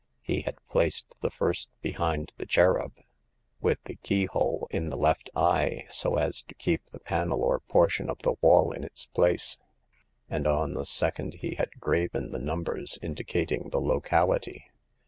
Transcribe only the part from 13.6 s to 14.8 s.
the locality.